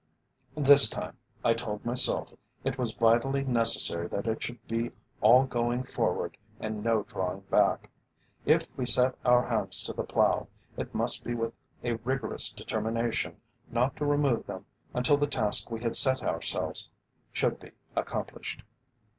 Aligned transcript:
This 0.57 0.89
time, 0.89 1.15
I 1.43 1.53
told 1.53 1.85
myself, 1.85 2.33
it 2.63 2.79
was 2.79 2.91
vitally 2.95 3.43
necessary 3.43 4.07
that 4.07 4.25
it 4.25 4.41
should 4.41 4.67
be 4.67 4.89
all 5.21 5.43
going 5.45 5.83
forward 5.83 6.37
and 6.59 6.83
no 6.83 7.03
drawing 7.03 7.41
back. 7.51 7.87
If 8.43 8.67
we 8.75 8.87
set 8.87 9.13
our 9.23 9.47
hands 9.47 9.83
to 9.83 9.93
the 9.93 10.01
plough, 10.03 10.47
it 10.75 10.95
must 10.95 11.23
be 11.23 11.35
with 11.35 11.53
a 11.83 11.97
rigorous 11.97 12.51
determination 12.51 13.39
not 13.69 13.95
to 13.97 14.03
remove 14.05 14.47
them 14.47 14.65
until 14.95 15.17
the 15.17 15.27
task 15.27 15.69
we 15.69 15.81
had 15.83 15.95
set 15.95 16.23
ourselves 16.23 16.89
should 17.31 17.59
be 17.59 17.69
accomplished. 17.95 18.63